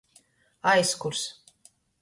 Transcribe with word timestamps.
Aizkurs. 0.71 1.23